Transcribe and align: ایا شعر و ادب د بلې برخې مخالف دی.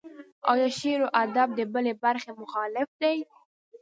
ایا 0.51 0.67
شعر 0.79 0.99
و 1.03 1.09
ادب 1.23 1.47
د 1.55 1.59
بلې 1.73 1.93
برخې 2.03 2.31
مخالف 2.41 2.89
دی. 3.01 3.17